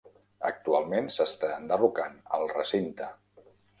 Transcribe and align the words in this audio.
Actualment 0.47 1.09
s'està 1.17 1.51
enderrocant 1.57 2.17
el 2.39 2.47
recinte. 2.57 3.11